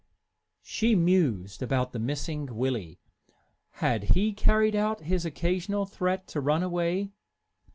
She 0.63 0.95
mused 0.95 1.61
about 1.61 1.91
the 1.91 1.99
missing 1.99 2.47
Willie. 2.55 2.99
Had 3.73 4.15
he 4.15 4.33
carried 4.33 4.75
out 4.75 5.01
his 5.01 5.25
occasional 5.27 5.85
threat 5.85 6.25
to 6.29 6.41
run 6.41 6.63
away? 6.63 7.11